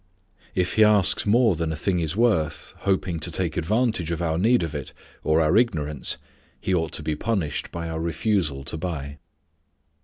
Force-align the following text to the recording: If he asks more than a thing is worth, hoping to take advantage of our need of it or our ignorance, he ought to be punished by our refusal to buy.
If 0.55 0.73
he 0.73 0.83
asks 0.83 1.27
more 1.27 1.55
than 1.55 1.71
a 1.71 1.75
thing 1.75 1.99
is 1.99 2.15
worth, 2.15 2.73
hoping 2.79 3.19
to 3.19 3.29
take 3.29 3.55
advantage 3.55 4.09
of 4.09 4.19
our 4.19 4.39
need 4.39 4.63
of 4.63 4.73
it 4.73 4.93
or 5.23 5.39
our 5.39 5.55
ignorance, 5.57 6.17
he 6.59 6.73
ought 6.73 6.91
to 6.93 7.03
be 7.03 7.15
punished 7.15 7.71
by 7.71 7.87
our 7.87 7.99
refusal 8.01 8.63
to 8.63 8.77
buy. 8.77 9.19